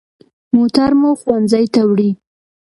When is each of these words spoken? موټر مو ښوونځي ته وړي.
موټر 0.55 0.91
مو 0.99 1.09
ښوونځي 1.19 1.65
ته 1.73 1.81
وړي. 1.89 2.11